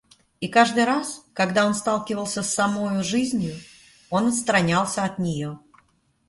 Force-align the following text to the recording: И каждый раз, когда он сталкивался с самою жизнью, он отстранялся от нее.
И 0.39 0.47
каждый 0.47 0.85
раз, 0.85 1.27
когда 1.33 1.67
он 1.67 1.75
сталкивался 1.75 2.41
с 2.41 2.51
самою 2.55 3.03
жизнью, 3.03 3.53
он 4.09 4.29
отстранялся 4.29 5.03
от 5.03 5.19
нее. 5.19 5.59